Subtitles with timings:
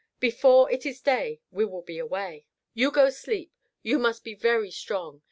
[0.19, 2.47] Before it is day we will be away.
[2.73, 3.53] You go sleep.
[3.83, 5.19] You must be very strong.